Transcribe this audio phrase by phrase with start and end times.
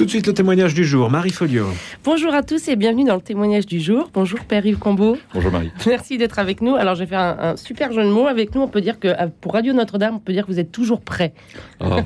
[0.00, 1.66] Tout de suite le témoignage du jour, Marie Folio.
[2.04, 4.08] Bonjour à tous et bienvenue dans le témoignage du jour.
[4.14, 5.18] Bonjour Père-Yves Combeau.
[5.34, 5.70] Bonjour Marie.
[5.86, 6.74] Merci d'être avec nous.
[6.74, 8.62] Alors je vais faire un, super jeu de mots avec nous.
[8.62, 11.02] On peut dire que euh, pour Radio Notre-Dame, on peut dire que vous êtes toujours
[11.02, 11.34] prêt.
[11.80, 11.98] Oh,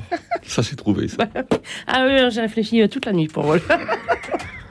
[0.43, 1.29] ça c'est trouvé ça.
[1.87, 3.59] ah oui, j'ai réfléchi euh, toute la nuit pour vous.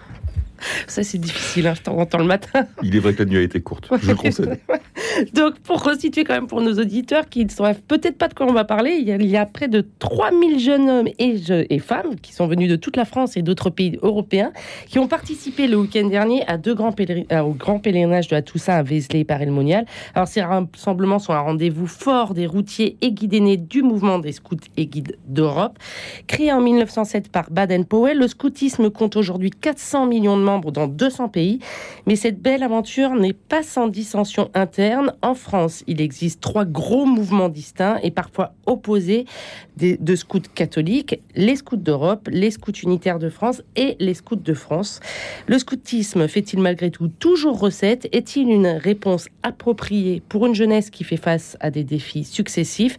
[0.87, 2.67] Ça, c'est difficile, hein, je t'en entends le matin.
[2.83, 4.59] Il est vrai que la nuit a été courte, je le concède.
[5.35, 8.47] Donc, pour resituer quand même pour nos auditeurs qui ne savent peut-être pas de quoi
[8.47, 11.37] on va parler, il y a, près de 3000 jeunes hommes et,
[11.71, 14.53] et, femmes qui sont venus de toute la France et d'autres pays européens
[14.87, 18.43] qui ont participé le week-end dernier à deux grands euh, au grand pèlerinage de la
[18.43, 23.13] Toussaint à Vézelay par monial Alors, ces rassemblements sont un rendez-vous fort des routiers et
[23.13, 25.79] guidés nés du mouvement des scouts et guides d'Europe.
[26.27, 31.29] Créé en 1907 par Baden-Powell, le scoutisme compte aujourd'hui 400 millions de membres dans 200
[31.29, 31.59] pays.
[32.07, 35.13] Mais cette belle aventure n'est pas sans dissension interne.
[35.23, 39.27] En France, il existe trois gros mouvements distincts et parfois opposés
[39.77, 44.55] de scouts catholiques, les scouts d'Europe, les scouts unitaires de France et les scouts de
[44.55, 45.01] France.
[45.47, 48.09] Le scoutisme fait-il malgré tout toujours recette?
[48.13, 52.97] Est-il une réponse appropriée pour une jeunesse qui fait face à des défis successifs?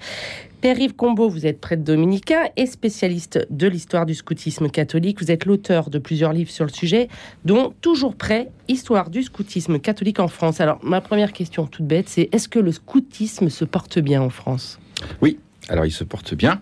[0.66, 5.22] Père-Yves Combeau, vous êtes prêtre dominicain et spécialiste de l'histoire du scoutisme catholique.
[5.22, 7.08] Vous êtes l'auteur de plusieurs livres sur le sujet,
[7.44, 10.62] dont Toujours prêt, Histoire du scoutisme catholique en France.
[10.62, 14.32] Alors, ma première question toute bête, c'est est-ce que le scoutisme se porte bien en
[14.32, 14.80] France?
[15.22, 15.38] Oui,
[15.70, 16.60] alors il se porte bien.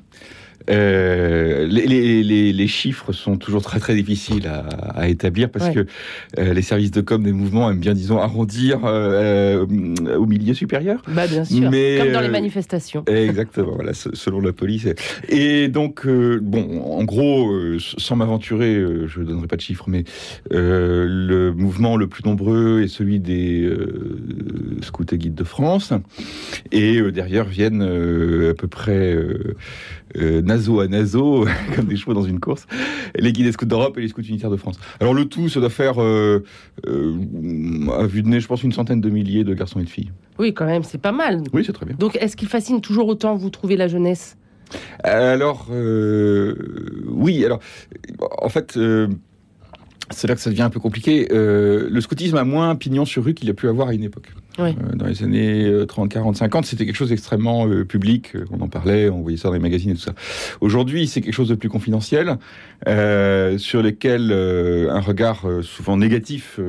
[0.69, 4.49] Euh, les, chiffres sont toujours très très difficiles
[4.95, 5.85] à, établir parce que
[6.39, 9.65] euh, les services de com des mouvements aiment bien, disons, arrondir euh,
[10.17, 11.01] au milieu supérieur.
[11.07, 13.03] Bah bien sûr, Mais, comme dans les manifestations.
[13.05, 14.87] Exactement, voilà, selon la police.
[15.27, 20.05] Et donc, bon, en gros, sans m'aventurer, je ne donnerai pas de chiffres, mais
[20.49, 23.69] le mouvement le plus nombreux est celui des
[24.81, 25.93] scouts et guides de France.
[26.71, 29.17] Et derrière viennent à peu près
[30.53, 32.67] naso à naso, comme des chevaux dans une course,
[33.15, 34.79] les guides scouts d'Europe et les scouts unitaires de France.
[34.99, 36.43] Alors le tout, ça doit faire, euh,
[36.87, 39.89] euh, à vue de nez, je pense, une centaine de milliers de garçons et de
[39.89, 40.11] filles.
[40.39, 41.41] Oui, quand même, c'est pas mal.
[41.53, 41.95] Oui, c'est très bien.
[41.97, 44.37] Donc, est-ce qu'il fascine toujours autant, vous trouvez, la jeunesse?
[45.03, 47.59] Alors, euh, oui, alors,
[48.41, 48.79] en fait
[50.09, 51.27] c'est là que ça devient un peu compliqué.
[51.31, 54.31] le scoutisme a moins pignon sur rue qu'il a pu avoir à une époque.
[54.59, 58.33] Euh, dans les années 30, 40, 50, c'était quelque chose d'extrêmement euh, public.
[58.51, 60.13] On en parlait, on voyait ça dans les magazines et tout ça.
[60.61, 62.37] Aujourd'hui, c'est quelque chose de plus confidentiel,
[62.87, 66.59] euh, sur lequel un regard souvent négatif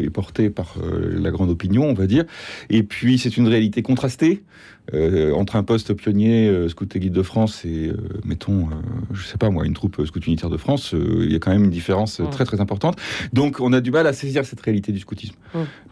[0.00, 2.24] est porté par la grande opinion, on va dire.
[2.68, 4.42] Et puis, c'est une réalité contrastée.
[5.34, 7.92] entre un poste pionnier scout et guide de France et
[8.24, 8.68] mettons
[9.12, 11.64] je sais pas moi une troupe scout unitaire de France il y a quand même
[11.64, 12.96] une différence très très importante
[13.32, 15.36] donc on a du mal à saisir cette réalité du scoutisme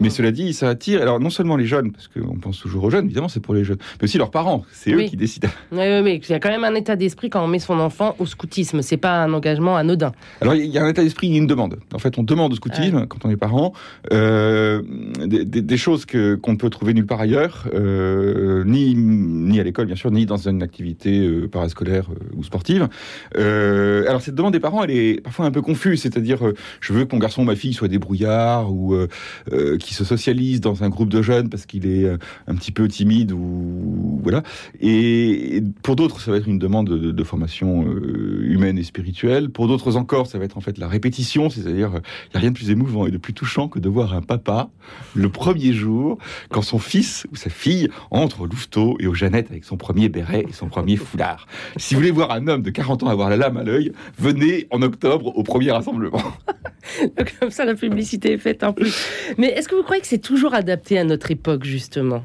[0.01, 2.91] mais cela dit ça attire alors non seulement les jeunes, parce qu'on pense toujours aux
[2.91, 5.49] jeunes, évidemment c'est pour les jeunes, mais aussi leurs parents, c'est eux qui décident.
[5.71, 7.79] Oui, oui, mais il y a quand même un état d'esprit quand on met son
[7.79, 10.13] enfant au scoutisme, c'est pas un engagement anodin.
[10.41, 11.79] Alors il y a un état d'esprit, il y a une demande.
[11.95, 13.73] En fait, on demande au scoutisme, quand on est parent,
[14.13, 14.83] euh,
[15.27, 19.87] des, choses que, qu'on ne peut trouver nulle part ailleurs, euh, ni, ni à l'école
[19.87, 22.89] bien sûr, ni dans une activité euh, parascolaire ou sportive.
[23.35, 26.41] alors cette demande des parents, elle est parfois un peu confuse, c'est-à-dire
[26.81, 28.97] je veux que mon garçon ou ma fille soit débrouillard ou
[29.79, 32.89] qui se socialise dans un groupe de jeunes parce qu'il est euh, un petit peu
[32.89, 34.43] timide ou voilà.
[34.81, 39.51] Et pour d'autres, ça va être une demande de, formation euh, humaine et spirituelle.
[39.51, 42.51] Pour d'autres encore, ça va être en fait la répétition, c'est-à-dire il n'y a rien
[42.51, 44.71] de plus émouvant et de plus touchant que de voir un papa
[45.15, 46.19] le premier jour
[46.51, 50.09] quand son fils ou sa fille entre au louveteau et aux Jeannettes avec son premier
[50.09, 51.47] béret et son premier foulard.
[51.77, 54.67] Si vous voulez voir un homme de 40 ans avoir la lame à l'œil, venez
[54.71, 56.23] en octobre au premier rassemblement.
[57.41, 58.95] Comme ça, la publicité est faite en plus.
[59.37, 62.23] Mais est-ce que vous croyez que c'est toujours adapté à notre époque, justement?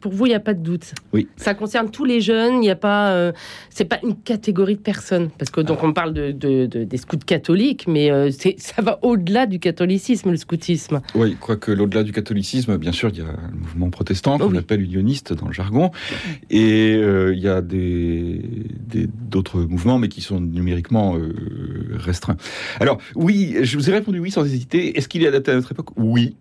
[0.00, 0.92] Pour vous, il n'y a pas de doute.
[1.12, 1.28] Oui.
[1.36, 2.54] Ça concerne tous les jeunes.
[2.54, 3.32] Il n'y a pas, euh,
[3.70, 7.86] c'est pas une catégorie de personnes, parce que donc on parle de, des scouts catholiques,
[7.86, 11.00] mais euh, ça va au-delà du catholicisme, le scoutisme.
[11.14, 14.82] Oui, quoique l'au-delà du catholicisme, bien sûr, il y a le mouvement protestant qu'on appelle
[14.82, 15.90] unioniste dans le jargon,
[16.50, 18.42] et euh, il y a des
[19.30, 21.16] d'autres mouvements, mais qui sont numériquement
[21.94, 22.36] restreints.
[22.80, 24.96] Alors oui, je vous ai répondu oui sans hésiter.
[24.96, 25.90] Est-ce qu'il est adapté à notre époque?
[25.96, 26.36] Oui.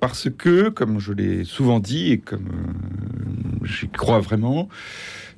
[0.00, 4.68] Parce que, comme je l'ai souvent dit et comme euh, j'y crois vraiment,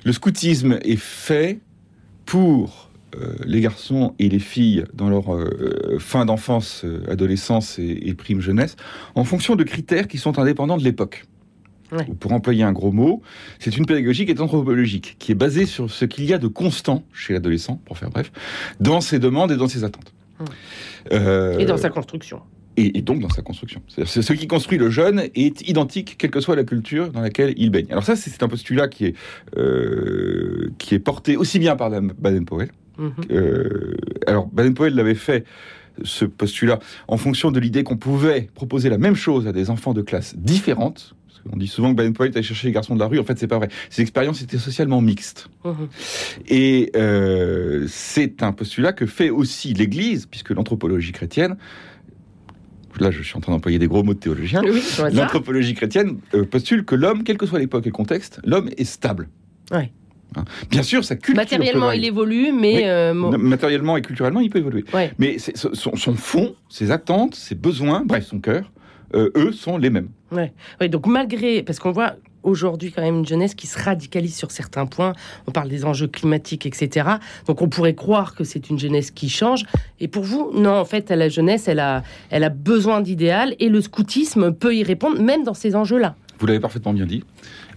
[0.05, 1.59] le scoutisme est fait
[2.25, 8.41] pour euh, les garçons et les filles dans leur euh, fin d'enfance, adolescence et, prime
[8.41, 8.75] jeunesse,
[9.15, 11.25] en fonction de critères qui sont indépendants de l'époque.
[12.19, 13.21] Pour employer un gros mot,
[13.59, 16.47] c'est une pédagogie qui est anthropologique, qui est basée sur ce qu'il y a de
[16.47, 18.29] constant chez l'adolescent, pour faire bref,
[18.81, 20.11] dans ses demandes et dans ses attentes.
[21.09, 22.41] et dans sa construction
[22.77, 23.81] et, donc dans sa construction.
[23.87, 27.53] C'est ce qui construit le jeune est identique, quelle que soit la culture dans laquelle
[27.57, 27.87] il baigne.
[27.89, 29.15] Alors ça, c'est un postulat qui est,
[29.57, 32.69] euh, qui est porté aussi bien par Baden-Powell.
[32.97, 33.11] Mhm.
[33.31, 33.95] Euh,
[34.27, 35.43] alors Baden-Powell l'avait fait
[36.03, 39.93] ce postulat en fonction de l'idée qu'on pouvait proposer la même chose à des enfants
[39.93, 41.15] de classes différentes.
[41.51, 43.19] On dit souvent que Baden-Powell allait chercher les garçons de la rue.
[43.19, 43.69] En fait, c'est pas vrai.
[43.89, 45.49] Ces expériences étaient socialement mixtes.
[45.63, 45.87] Mhm.
[46.49, 51.55] Et euh, c'est un postulat que fait aussi l'Église, puisque l'anthropologie chrétienne
[52.99, 54.61] là je suis en train d'employer des gros mots de théologien,
[55.13, 58.85] l'anthropologie chrétienne euh, postule que l'homme, quelle que soit l'époque et le contexte, l'homme est
[58.85, 59.29] stable.
[59.71, 59.91] Ouais.
[60.35, 60.43] Hein.
[60.69, 61.35] Bien sûr, sa culture.
[61.35, 62.87] Matériellement, il évolue, mais.
[62.87, 64.85] Euh, matériellement et culturellement, il peut évoluer.
[65.17, 68.71] Mais son, son, fond, ses attentes, ses besoins, bref, son cœur,
[69.15, 70.09] euh, eux, sont les mêmes.
[70.31, 70.51] Ouais.
[70.89, 71.63] donc malgré.
[71.63, 72.15] Parce qu'on voit
[72.47, 75.13] aujourd'hui quand même une jeunesse qui se radicalise sur certains points.
[75.47, 77.07] On parle des enjeux climatiques, etc.
[77.45, 79.63] Donc on pourrait croire que c'est une jeunesse qui change.
[79.99, 83.69] Et pour vous, non, en fait, la jeunesse, elle a, elle a besoin d'idéal et
[83.69, 86.15] le scoutisme peut y répondre, même dans ces enjeux-là.
[86.39, 87.23] Vous l'avez parfaitement bien dit.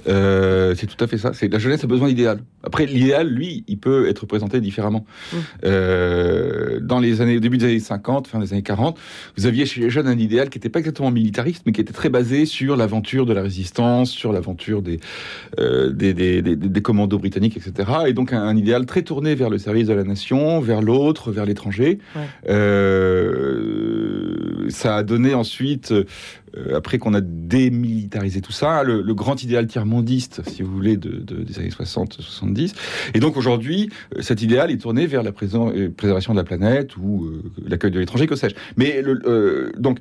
[0.09, 1.33] Euh, c'est tout à fait ça.
[1.33, 2.41] C'est la jeunesse a besoin d'idéal.
[2.63, 5.05] Après, l'idéal, lui, il peut être présenté différemment.
[5.33, 5.37] Mmh.
[5.65, 8.99] Euh, dans les années, début des années 50, fin des années 40,
[9.37, 11.93] vous aviez chez les jeunes un idéal qui n'était pas exactement militariste, mais qui était
[11.93, 15.01] très basé sur l'aventure de la résistance, sur l'aventure des,
[15.59, 17.91] euh, des, des, des, commandos britanniques, etc.
[18.07, 21.47] Et donc un, idéal très tourné vers le service de la nation, vers l'autre, vers
[21.47, 21.99] l'étranger.
[24.69, 25.93] ça a donné ensuite
[26.75, 31.59] après qu'on a démilitarisé tout ça, le, grand idéal tiers-mondiste, si vous voulez, de, des
[31.59, 32.75] années 60-70.
[33.15, 36.97] Et donc aujourd'hui, euh, cet idéal est tourné vers la euh, préservation de la planète
[36.97, 37.31] ou
[37.67, 38.55] l'accueil de l'étranger, que sais-je.
[38.77, 39.99] Mais le, donc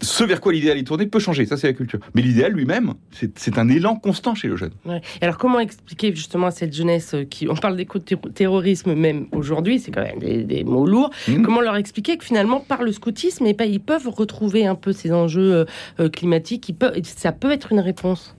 [0.00, 2.00] ce vers quoi l'idéal est tourné peut changer, ça c'est la culture.
[2.14, 4.72] Mais l'idéal lui-même, c'est un élan constant chez le jeune.
[5.20, 9.90] Alors comment expliquer justement à cette jeunesse euh, qui, on parle d'éco-terrorisme même aujourd'hui, c'est
[9.90, 11.42] quand même des, mots lourds, mmh.
[11.42, 14.92] comment leur expliquer que finalement par le scoutisme, et pas, ils peuvent retrouver un peu
[14.92, 15.64] ces enjeux euh,
[16.00, 16.72] euh, climatiques,
[17.04, 18.34] ça peut être une réponse?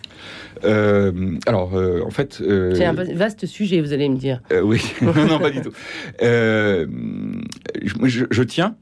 [0.63, 2.42] Alors, en fait...
[2.74, 4.42] c'est un vaste sujet, vous allez me dire.
[4.63, 5.71] oui, non, pas du tout.
[6.21, 8.75] je, je, tiens,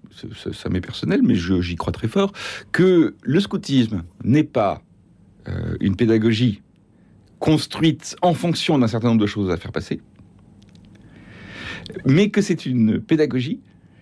[0.54, 2.32] ça m'est personnel, mais j'y crois très fort,
[2.72, 4.82] que le scoutisme n'est pas
[5.48, 6.64] euh, une pédagogie
[7.38, 10.02] construite en fonction d'un certain nombre de choses à faire passer,
[12.04, 13.60] mais que c'est une pédagogie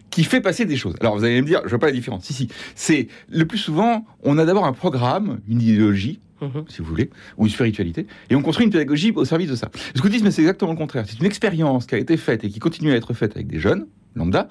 [0.10, 0.96] qui fait passer des choses.
[1.02, 2.24] Alors vous allez me dire, je vois pas la différence.
[2.24, 2.48] Si, si.
[2.76, 6.66] C'est le plus souvent, on a d'abord un programme, une idéologie, mhm.
[6.68, 9.70] si vous voulez, ou une spiritualité, et on construit une pédagogie au service de ça.
[9.94, 11.06] Le scoutisme, c'est exactement le contraire.
[11.08, 13.60] C'est une expérience qui a été faite et qui continue à être faite avec des
[13.60, 14.48] jeunes, lambda,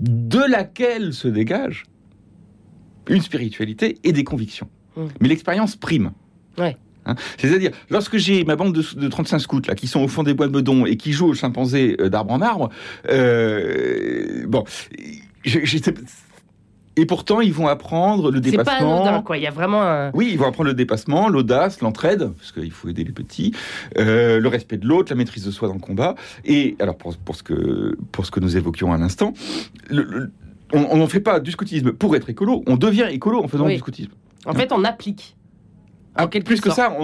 [0.00, 1.84] de laquelle se dégage
[3.08, 4.68] une spiritualité et des convictions.
[4.96, 5.04] Mmh.
[5.20, 6.12] Mais l'expérience prime.
[7.06, 10.34] Hein C'est-à-dire, lorsque j'ai ma bande de, 35 scouts là, qui sont au fond des
[10.34, 12.70] bois de Meudon et qui jouent au chimpanzé euh, d'arbre en arbre,
[13.08, 14.64] euh, bon,
[16.96, 19.04] et pourtant, ils vont apprendre le dépassement.
[19.04, 19.36] C'est pas quoi.
[19.36, 20.10] Il y a vraiment un...
[20.12, 23.54] Oui, ils vont apprendre le dépassement, l'audace, l'entraide, parce qu'il faut aider les petits,
[23.98, 26.14] euh, le respect de l'autre, la maîtrise de soi dans le combat.
[26.44, 29.34] Et alors, pour, pour, ce, que, pour ce que nous évoquions à l'instant,
[29.90, 30.30] le,
[30.72, 33.78] on n'en fait pas du scoutisme pour être écolo, on devient écolo en faisant du
[33.78, 34.12] scoutisme.
[34.46, 35.35] En fait, on applique.
[36.16, 36.96] Ah, plus que ça,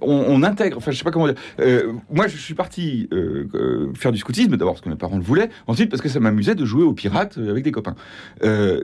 [0.00, 0.76] on, intègre.
[0.78, 1.36] Enfin, je sais pas comment dire.
[1.60, 5.16] Euh, moi, je suis parti euh, euh, faire du scoutisme d'abord parce que mes parents
[5.16, 5.50] le voulaient.
[5.66, 7.94] Ensuite, parce que ça m'amusait de jouer aux pirates avec des copains.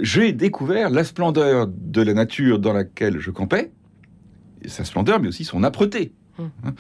[0.00, 3.72] J'ai découvert la splendeur de la nature dans laquelle je campais,
[4.66, 6.12] sa splendeur, mais aussi son âpreté.
[6.40, 6.74] Hein.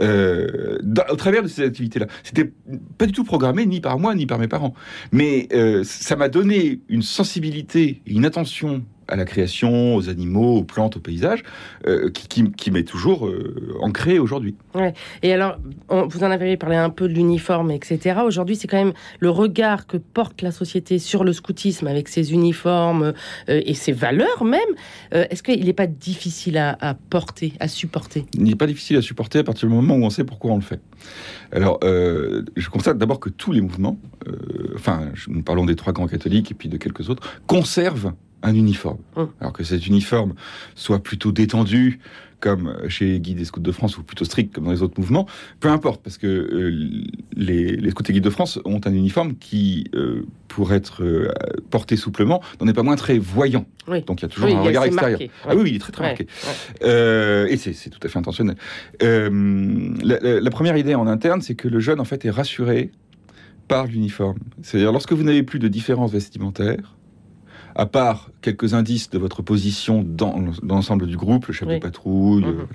[0.00, 0.78] Euh,
[1.10, 2.06] au travers de ces activités-là.
[2.22, 2.52] C'était
[2.98, 4.74] pas du tout programmé ni par moi ni par mes parents,
[5.12, 10.58] mais euh, ça m'a donné une sensibilité et une attention à la création, aux animaux,
[10.58, 11.42] aux plantes, aux paysages,
[11.86, 14.54] euh, qui, qui, m'est toujours euh, ancré aujourd'hui.
[14.74, 14.94] Ouais.
[15.22, 15.56] Et alors,
[15.88, 18.20] vous en avez parlé un peu de l'uniforme, etc.
[18.24, 22.32] Aujourd'hui, c'est quand même le regard que porte la société sur le scoutisme avec ses
[22.32, 23.12] uniformes
[23.48, 24.60] euh, et ses valeurs même.
[25.12, 28.26] Est-ce qu'il n'est pas difficile à, à, porter, à supporter?
[28.34, 30.56] Il n'est pas difficile à supporter à partir du moment où on sait pourquoi on
[30.56, 30.80] le fait.
[31.52, 33.96] Alors, je constate d'abord que tous les mouvements,
[34.74, 38.12] enfin, nous parlons des trois grands catholiques et puis de quelques autres, conservent
[38.44, 38.98] un uniforme.
[39.16, 39.28] Hum.
[39.40, 40.34] Alors que cet uniforme
[40.74, 41.98] soit plutôt détendu,
[42.44, 45.26] comme chez Guide des Scouts de France, ou plutôt strict, comme dans les autres mouvements,
[45.60, 47.02] peu importe, parce que euh,
[47.34, 51.32] les, les, Scouts et Guides de France ont un uniforme qui, euh, pour être euh,
[51.70, 53.64] porté souplement, n'en est pas moins très voyant.
[53.88, 55.18] Donc il y a toujours un regard extérieur.
[55.48, 56.26] Ah oui, il est très très marqué.
[56.82, 58.56] et c'est tout à fait intentionnel.
[59.00, 62.90] La, la, première idée en interne, c'est que le jeune, en fait, est rassuré
[63.68, 64.36] par l'uniforme.
[64.60, 66.94] C'est-à-dire, lorsque vous n'avez plus de différences vestimentaires,
[67.74, 72.44] à part quelques indices de votre position dans, l'ensemble du groupe, le chef de patrouille,
[72.44, 72.66] mhm.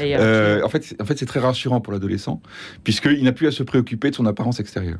[0.00, 2.40] euh, en fait, en fait c'est très rassurant pour l'adolescent,
[2.84, 4.98] puisqu'il n'a plus à se préoccuper de son apparence extérieure.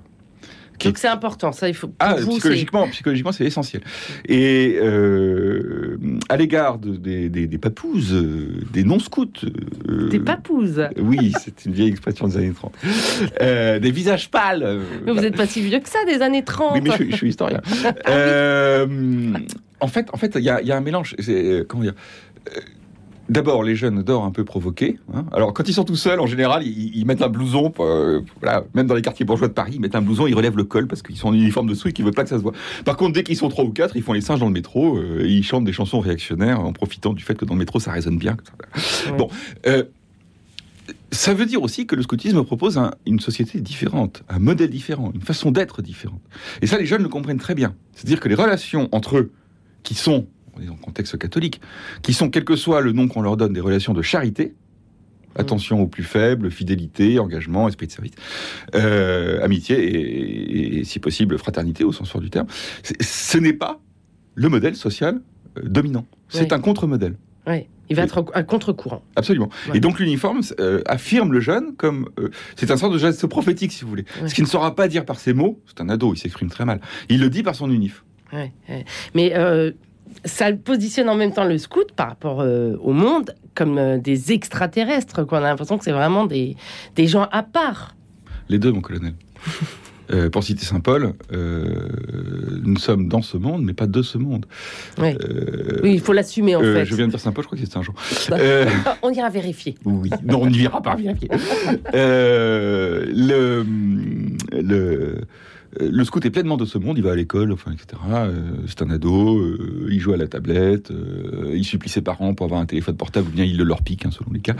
[0.79, 1.93] Qui Donc c'est important, ça il faut.
[2.01, 3.83] Ah, vous, psychologiquement, psychologiquement, c'est essentiel.
[4.27, 5.97] Et euh,
[6.29, 9.27] à l'égard de- des, des- des papouses, euh, des non-scouts.
[9.89, 10.83] euh, Des papouses.
[10.99, 12.73] Oui, c'est une vieille expression des années 30.
[13.41, 14.81] Euh, des visages pâles.
[15.07, 16.73] Mais vous n'êtes pas si vieux que ça, des années 30.
[16.75, 17.61] Oui, mais je, suis- je suis historien.
[18.09, 18.87] Euh,
[19.81, 21.15] en fait, en fait, il y, y a un mélange.
[21.69, 21.95] Comment dire
[23.29, 24.99] D'abord, les jeunes adorent un peu provoquer.
[25.15, 25.25] hein.
[25.33, 27.73] Alors, quand ils sont tout seuls, en général, ils, ils mettent un blouson.
[27.81, 30.57] euh, voilà, même dans les quartiers bourgeois de Paris, ils mettent un blouson, ils relèvent
[30.57, 32.43] le col parce qu'ils sont en uniforme dessous et qu'ils veulent pas que ça se
[32.43, 32.53] voit.
[32.85, 34.99] Par contre, dès qu'ils sont trois ou quatre, ils font les singes dans le métro
[34.99, 37.79] euh, et ils chantent des chansons réactionnaires en profitant du fait que dans le métro,
[37.81, 38.37] ça résonne bien.
[39.07, 39.17] Ouais.
[39.17, 39.29] Bon,
[39.67, 39.85] euh,
[41.11, 45.13] ça veut dire aussi que le scoutisme propose un- une société différente, un modèle différent,
[45.15, 46.21] une façon d'être différente.
[46.61, 47.75] Et ça, les jeunes le comprennent très bien.
[47.93, 49.31] C'est-à-dire que les relations entre eux,
[49.83, 51.61] qui sont, on est dans le contexte catholique,
[52.03, 54.55] qui sont, quel que soit le nom qu'on leur donne, des relations de charité,
[55.35, 58.13] attention aux plus faibles, fidélité, engagement, esprit de service,
[58.75, 62.47] euh, amitié et, et- et, si possible, fraternité au sens fort du terme,
[63.01, 63.81] ce n'est pas
[64.35, 65.21] le modèle social
[65.59, 66.07] euh, dominant.
[66.29, 67.17] C'est un contre-modèle.
[67.47, 69.03] Ouais, il va être un contre-courant.
[69.17, 69.49] Absolument.
[69.69, 69.79] Ouais.
[69.79, 73.73] Et donc l'uniforme euh, affirme le jeune comme euh, c'est un sorte de geste prophétique,
[73.73, 74.05] si vous voulez.
[74.21, 74.29] Ouais.
[74.29, 76.65] Ce qu'il ne saura pas dire par ses mots, c'est un ado, il s'exprime très
[76.65, 76.81] mal.
[77.09, 78.05] Il le dit par son unif.
[78.33, 78.85] Ouais, ouais.
[79.15, 79.73] Mais euh,
[80.25, 84.33] ça positionne en même temps le scout par rapport euh, au monde comme euh, des
[84.33, 85.27] extraterrestres.
[85.27, 85.41] Quoi.
[85.41, 86.57] On a l'impression que c'est vraiment des,
[86.97, 87.95] des gens à part.
[88.49, 89.15] Les deux, mon colonel.
[90.11, 94.45] Euh, pour citer Saint Paul, nous sommes dans ce monde, mais pas de ce monde.
[94.99, 95.15] Oui,
[95.85, 96.85] il faut l'assumer en fait.
[96.85, 97.95] Je viens de dire Saint Paul, je crois que c'était un jour.
[98.29, 98.37] Bah.
[99.03, 99.77] On ira vérifier.
[99.85, 101.31] Oui, non, on n'y verra pas vérifier.
[101.95, 103.65] Le,
[104.53, 105.21] le,
[105.81, 108.01] le scout est pleinement de ce monde, il va à l'école, enfin, etc.
[108.09, 112.35] Euh, c'est un ado, euh, il joue à la tablette, euh, il supplie ses parents
[112.35, 114.55] pour avoir un téléphone portable, ou bien il le leur pique, hein, selon les cas.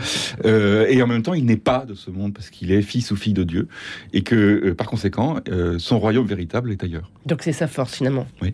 [0.45, 3.11] Euh, et en même temps, il n'est pas de ce monde parce qu'il est fils
[3.11, 3.67] ou fille de Dieu,
[4.13, 7.11] et que, euh, par conséquent, euh, son royaume véritable est ailleurs.
[7.25, 8.27] Donc c'est sa force finalement.
[8.41, 8.53] Oui.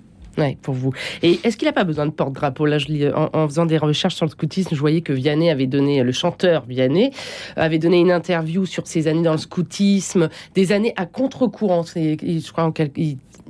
[0.62, 0.91] Pour vous.
[1.22, 4.15] Et est-ce qu'il n'a pas besoin de porte-drapeau Là, je en, en faisant des recherches
[4.15, 7.12] sur le scoutisme, je voyais que Vianney avait donné, le chanteur Vianney,
[7.55, 11.84] avait donné une interview sur ses années dans le scoutisme, des années à contre-courant.
[11.84, 12.72] Je crois en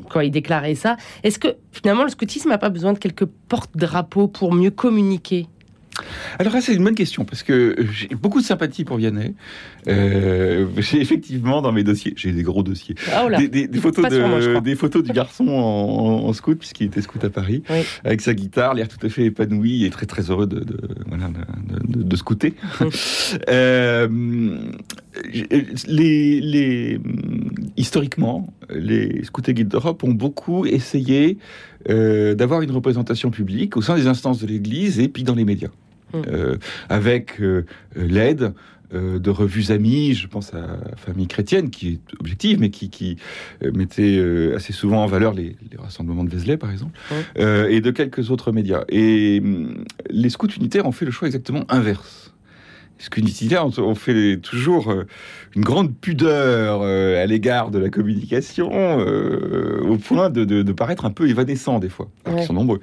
[0.10, 0.98] quand il déclarait ça.
[1.24, 5.48] Est-ce que finalement le scoutisme n'a pas besoin de quelques porte-drapeaux pour mieux communiquer?
[6.40, 9.34] Alors là, c'est une bonne question, parce que j'ai beaucoup de sympathie pour Vianney.
[9.88, 13.38] Euh, j'ai effectivement dans mes dossiers, j'ai des gros dossiers, Ah, oh là.
[13.40, 17.24] des, des- des photos moi, des photos du garçon en, en scout puisqu'il était scout
[17.24, 17.80] à Paris Oui.
[18.04, 20.78] avec sa guitare l'air tout à fait épanoui et très très heureux de, de,
[21.08, 21.30] voilà,
[21.88, 22.54] de, de- scouter.
[23.50, 24.08] Euh,
[25.88, 27.00] les, les
[27.78, 31.38] historiquement les scouts et guides d'Europe ont beaucoup essayé
[31.90, 35.46] euh, d'avoir une représentation publique au sein des instances de l'Église et puis dans les
[35.46, 35.70] médias
[36.14, 36.22] Mm.
[36.28, 36.58] Euh,
[36.90, 38.54] avec euh, l'aide
[38.94, 43.18] euh, de revues amies, je pense à Famille chrétienne, qui est objective, mais qui, qui
[43.74, 44.20] mettait
[44.56, 47.18] assez souvent en valeur les, les rassemblements de Vézelay, par exemple, Ouais.
[47.44, 48.84] euh, et de quelques autres médias.
[48.90, 52.34] Et hum, les scouts unitaires ont fait le choix exactement inverse.
[52.98, 54.92] Les scouts unitaires ont, fait toujours
[55.56, 61.06] une grande pudeur à l'égard de la communication, euh, au point de, de- de paraître
[61.06, 62.42] un peu évanescents des fois, alors Ouais.
[62.42, 62.82] qu'ils sont nombreux.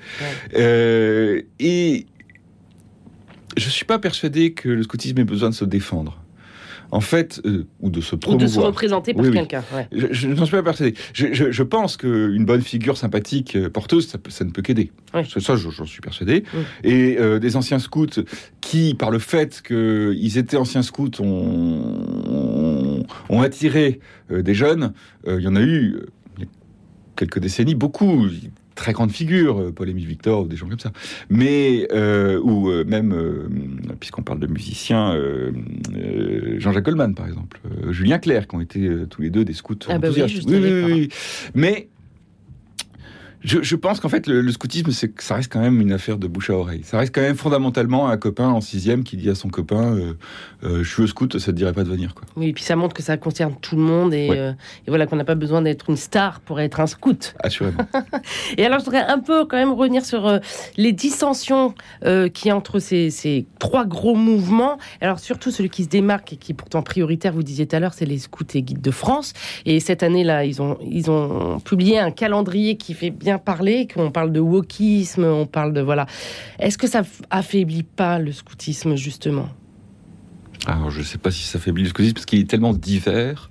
[0.57, 2.07] Euh, et
[3.57, 6.21] je suis pas persuadé que le scoutisme ait besoin de se défendre.
[6.93, 8.49] En fait, euh, ou de se Ou promouvoir.
[8.49, 9.37] de se représenter par Oui, oui.
[9.37, 9.89] quelqu'un ouais.
[9.91, 10.95] Je, je n'en suis pas persuadé.
[11.15, 14.93] Je, je- je pense qu'une bonne figure sympathique, euh, porteuse, ça, ça ne peut qu'aider.
[15.29, 16.45] C'est Ça, je- j'en suis persuadé.
[16.85, 18.07] Et euh, des anciens scouts
[18.61, 21.25] qui, par le fait qu'ils étaient anciens scouts, ont,
[22.29, 23.99] ont, ont attiré
[24.31, 24.93] euh, des jeunes,
[25.27, 25.97] il y en a eu
[26.39, 26.49] il y a
[27.17, 28.29] quelques décennies, beaucoup.
[28.77, 30.93] Très grandes figures, euh, Paul-Émile Victor ou des gens comme ça.
[31.29, 33.49] Mais, euh, ou euh, même, euh,
[33.99, 35.17] puisqu'on parle de musiciens,
[36.59, 39.75] Jean-Jacques Goldman, par exemple, euh, Julien Clerc, qui ont été tous les deux des scouts
[39.89, 40.49] Ah bah oui, enthousiastes.
[40.49, 41.15] savais pas.
[41.55, 41.89] Mais
[43.43, 45.93] je, je pense qu'en fait, le, le scoutisme, c'est que ça reste quand même une
[45.93, 46.83] affaire de bouche à oreille.
[46.85, 50.15] Ça reste quand même fondamentalement un copain en sixième qui dit à son copain euh,
[50.65, 52.15] euh, Je suis au scout, ça te dirait pas de venir.
[52.15, 52.25] Quoi.
[52.37, 54.39] Oui, et puis ça montre que ça concerne tout le monde et, Ouais.
[54.39, 54.53] euh,
[54.87, 57.35] et voilà qu'on n'a pas besoin d'être une star pour être un scout.
[57.41, 57.87] Assurément.
[58.57, 60.41] Et alors, je voudrais un peu quand même revenir sur
[60.77, 61.75] les dissensions
[62.33, 64.79] qui entre ces, ces trois gros mouvements.
[65.01, 67.81] Alors, surtout celui qui se démarque et qui est pourtant prioritaire, vous disiez tout à
[67.81, 69.33] l'heure, c'est les scouts et guides de France.
[69.65, 74.11] Et cette année-là, ils ont, ils ont publié un calendrier qui fait bien parler, qu'on
[74.11, 75.81] parle de wokisme, on parle de...
[75.81, 76.07] Voilà.
[76.59, 79.49] Est-ce que ça affaiblit pas le scoutisme, justement?
[80.67, 83.51] Alors, je ne sais pas si ça faiblit le scoutisme parce qu'il est tellement divers.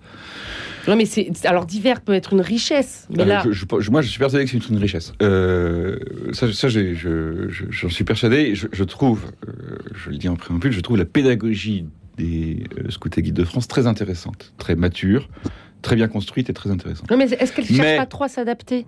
[0.88, 1.32] Non, mais c'est...
[1.46, 3.44] Alors, divers peut être une richesse, mais Euh, là...
[3.46, 5.14] je- je- moi, je suis persuadé que c'est une richesse.
[5.22, 5.98] Euh,
[6.34, 8.54] ça, ça j'en suis persuadé.
[8.54, 11.86] Je, je trouve, euh, je le dis en préambule, je trouve la pédagogie
[12.18, 15.28] des euh, scouts et guides de France très intéressante, très mature,
[15.82, 17.10] très bien construite et très intéressante.
[17.10, 18.86] Non, mais est-ce qu'elle cherche Mais- pas trop à s'adapter?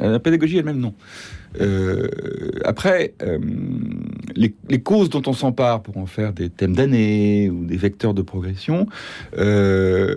[0.00, 0.94] La pédagogie elle-même, non.
[1.60, 2.08] Euh,
[2.64, 3.38] après, euh,
[4.34, 8.14] les, les causes dont on s'empare pour en faire des thèmes d'année ou des vecteurs
[8.14, 8.86] de progression
[9.38, 10.14] euh,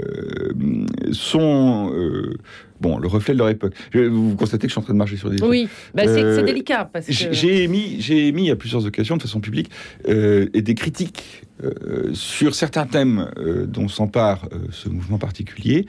[1.12, 1.92] sont
[2.82, 3.74] bon le reflet de leur époque.
[3.94, 6.44] Je- vous constatez que je suis en train de marcher sur des Oui, bah, c'est
[6.44, 7.34] délicat parce J'ai que.
[7.34, 9.70] j'ai émis, j'ai émis à plusieurs occasions de façon publique
[10.08, 15.86] et des critiques euh, sur certains thèmes euh, dont s'empare euh, ce mouvement particulier.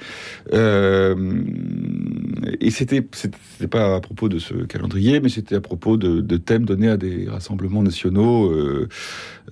[2.60, 6.36] Et c'était c'était pas à propos de ce calendrier, mais c'était à propos de, de
[6.38, 8.88] thèmes donnés à des rassemblements nationaux euh,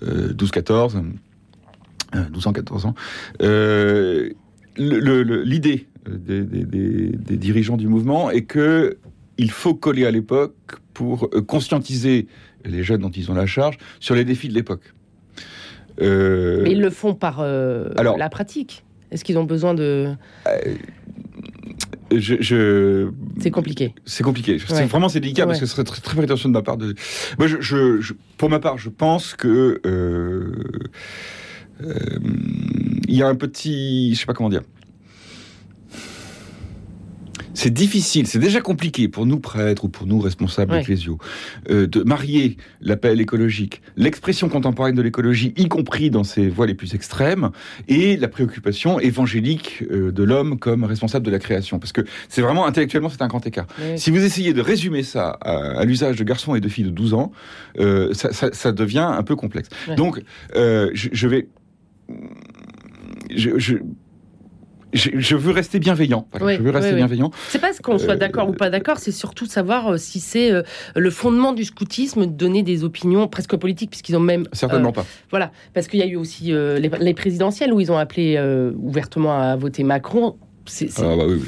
[0.03, 1.03] euh, 12-14,
[2.15, 2.95] euh, 12 ans, 14 ans.
[3.43, 4.31] Euh,
[4.77, 8.97] le- L'idée des, des- des- des dirigeants du mouvement est que
[9.39, 10.55] il faut coller à l'époque
[10.95, 12.27] pour conscientiser
[12.65, 14.95] les jeunes dont ils ont la charge sur les défis de l'époque.
[16.01, 18.85] Euh, Mais ils le font par euh, Alors- la pratique.
[19.11, 20.09] Est-ce qu'ils ont besoin de.
[22.21, 23.09] Je, je-
[23.41, 23.95] C'est compliqué.
[24.05, 24.59] c'est compliqué.
[24.71, 24.87] Ouais.
[24.87, 26.77] Vraiment, c'est délicat parce que ce serait très, très prétentieux de ma part.
[26.77, 26.95] De...
[27.39, 30.53] Moi, je, je- je- pour ma part, je pense que euh,
[31.83, 31.95] euh,
[33.09, 34.63] il y a un petit, je sais pas comment dire.
[37.53, 40.81] C'est difficile, c'est déjà compliqué pour nous prêtres ou pour nous responsables Ouais.
[40.81, 41.19] ecclésiaux
[41.71, 46.75] euh, de marier l'appel écologique, l'expression contemporaine de l'écologie, y compris dans ses voies les
[46.75, 47.51] plus extrêmes,
[47.89, 51.79] et la préoccupation évangélique euh, de l'homme comme responsable de la création.
[51.79, 53.67] Parce que c'est vraiment intellectuellement, c'est un grand écart.
[53.97, 56.91] Si vous essayez de résumer ça à, à l'usage de garçons et de filles de
[56.91, 57.33] 12 ans,
[57.79, 59.69] euh, ça, ça- ça devient un peu complexe.
[59.89, 59.97] Ouais.
[59.97, 60.21] Donc,
[60.55, 61.49] je, je vais.
[63.35, 63.77] Je, je,
[64.95, 66.27] je- je veux rester bienveillant.
[66.33, 67.01] Voilà, Oui, je veux rester oui, oui.
[67.01, 67.31] bienveillant.
[67.49, 70.21] C'est pas ce qu'on soit Euh, d'accord ou pas d'accord, c'est surtout savoir euh, si
[70.21, 70.63] c'est euh,
[70.97, 74.47] le fondement du scoutisme de donner des opinions presque politiques, puisqu'ils ont même.
[74.53, 75.05] Certainement pas.
[75.31, 78.39] Voilà, parce qu'il y a eu aussi les, les présidentielles où ils ont appelé
[78.77, 80.37] ouvertement à voter Macron.
[80.67, 81.43] C'est, Ah bah oui,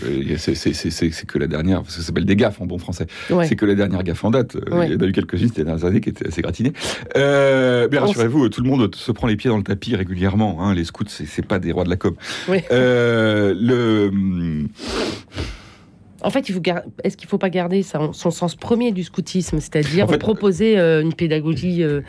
[1.27, 3.07] que la dernière, parce que ça s'appelle des gaffes en bon français.
[3.31, 3.47] ouais.
[3.47, 4.57] C'est que la dernière gaffe en date.
[4.57, 4.87] Euh, Ouais.
[4.89, 6.73] Il y en a eu quelques-unes ces dernières années qui étaient assez gratinées.
[7.17, 10.59] Euh, mais rassurez-vous, tout le monde se prend les pieds dans le tapis régulièrement.
[10.63, 10.75] hein.
[10.75, 12.15] Les scouts, c'est pas des rois de la com.
[12.71, 14.69] Euh, le hum,
[16.23, 20.05] En fait, gar- est-ce qu'il ne faut pas garder son sens premier du scoutisme, c'est-à-dire
[20.05, 22.01] En fait, proposer euh, une pédagogie euh,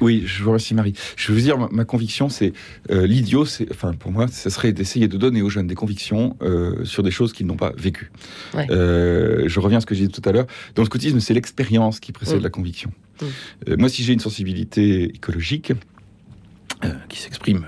[0.00, 0.94] Oui, je vous remercie Marie.
[1.16, 2.52] Je veux dire, ma, ma conviction, c'est
[2.90, 6.36] euh, l'idiot, c'est, enfin pour moi, ce serait d'essayer de donner aux jeunes des convictions
[6.42, 8.10] euh, sur des choses qu'ils n'ont pas vécues.
[8.54, 8.66] Ouais.
[8.70, 10.46] Euh, je reviens à ce que j'ai dit tout à l'heure.
[10.74, 12.42] Dans le scoutisme, c'est l'expérience qui précède Mm.
[12.42, 12.92] la conviction.
[13.22, 13.74] Mm.
[13.78, 15.72] Moi, si j'ai une sensibilité écologique
[17.08, 17.64] qui s'exprime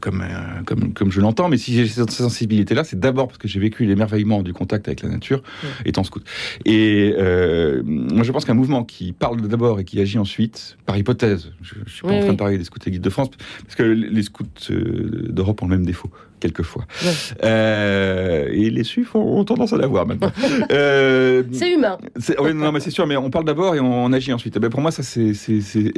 [0.00, 3.48] comme, euh, comme, comme je l'entends, mais si j'ai cette sensibilité-là, c'est d'abord parce que
[3.48, 5.66] j'ai vécu l'émerveillement du contact avec la nature Mm.
[5.86, 6.24] étant scout.
[6.64, 10.96] Et euh, moi, je pense qu'un mouvement qui parle d'abord et qui agit ensuite, par
[10.96, 12.34] hypothèse, je ne suis pas Oui, en train oui.
[12.34, 13.28] de parler des scouts et guides de France,
[13.64, 16.84] parce que les scouts euh, d'Europe ont le même défaut, quelquefois.
[17.04, 17.10] Ouais.
[17.44, 20.32] Euh, et les suifs ont, ont tendance à l'avoir maintenant.
[20.72, 21.98] Euh, C'est humain.
[22.40, 24.54] oui, non, mais c'est sûr, mais on parle d'abord et on, on agit ensuite.
[24.56, 25.32] Eh ben, pour moi, ça, c'est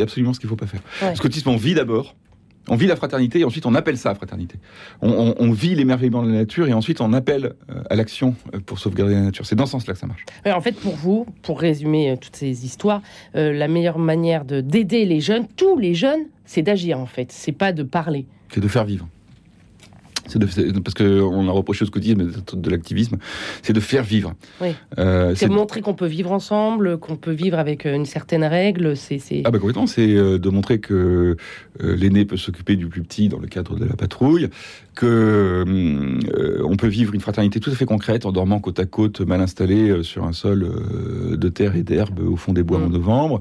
[0.00, 0.80] absolument ce qu'il ne faut pas faire.
[1.02, 1.14] Ouais.
[1.14, 2.14] Scoutisme, on vit d'abord.
[2.68, 4.57] On vit la fraternité et ensuite on appelle ça fraternité.
[5.03, 8.35] On, on- on vit l'émerveillement de la nature et ensuite on appelle euh, à l'action
[8.55, 9.44] euh, pour sauvegarder la nature.
[9.46, 10.24] C'est dans ce sens-là que ça marche.
[10.46, 13.03] Ouais, En fait, pour vous, pour résumer euh, toutes ces histoires,
[13.37, 17.31] euh, la meilleure manière de d'aider les jeunes, tous les jeunes, c'est d'agir en fait.
[17.33, 18.27] C'est pas de parler.
[18.53, 19.07] C'est de faire vivre.
[20.26, 20.46] C'est de,
[20.80, 23.16] parce qu'on a reproché au scoutisme de, de l'activisme,
[23.62, 24.34] c'est de faire vivre.
[24.60, 24.68] Oui.
[24.98, 28.96] Euh, C'est montrer qu'on peut vivre ensemble, qu'on peut vivre avec euh, une certaine règle.
[28.96, 31.37] C'est Ah bah complètement, c'est euh, de montrer que
[31.80, 34.48] l'aîné peut s'occuper du plus petit dans le cadre de la patrouille,
[34.94, 38.87] que euh, on peut vivre une fraternité tout à fait concrète en dormant côte à
[38.87, 40.68] côte, mal installé sur un sol
[41.37, 42.84] de terre et d'herbe au fond des bois Mm.
[42.84, 43.40] en novembre,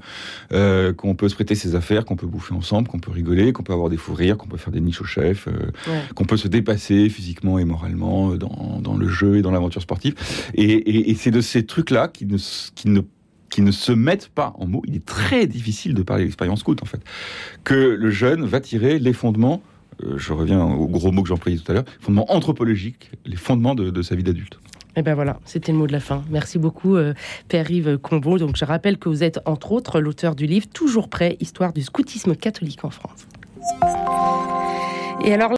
[0.51, 3.63] euh, qu'on peut se prêter ses affaires, qu'on peut bouffer ensemble, qu'on peut rigoler, qu'on
[3.63, 5.93] peut avoir des fous rires, qu'on peut faire des niches au chef, Ouais.
[6.15, 10.15] qu'on peut se dépasser physiquement et moralement euh, dans, le jeu et dans l'aventure sportive.
[10.55, 14.81] Et, c'est de ces trucs-là qui ne, se mettent pas en mots.
[14.87, 17.01] Il est très difficile de parler d'expérience scout, en fait.
[17.63, 19.61] Que le jeune va tirer les fondements,
[20.03, 23.75] euh, je reviens au gros mot que j'employais tout à l'heure, fondements anthropologiques, les fondements
[23.75, 24.59] de, de sa vie d'adulte.
[24.95, 26.23] Et ben voilà, c'était le mot de la fin.
[26.29, 27.13] Merci beaucoup, euh,
[27.47, 28.37] Père-Yves Combeau.
[28.37, 31.81] Donc, je rappelle que vous êtes, entre autres, l'auteur du livre Toujours prêt, histoire du
[31.81, 33.25] scoutisme catholique en France.
[35.25, 35.51] Et alors,